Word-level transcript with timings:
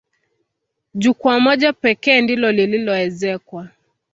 Jukwaa 0.93 1.39
moja 1.39 1.73
pekee 1.73 2.21
ndilo 2.21 2.51
lililoezekwa. 2.51 3.69